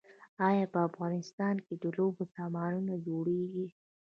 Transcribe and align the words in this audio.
آیا 0.47 0.65
په 0.73 0.79
افغانستان 0.89 1.55
کې 1.65 1.73
د 1.83 1.85
لوبو 1.97 2.23
سامان 2.35 2.83
جوړیږي؟ 3.07 3.67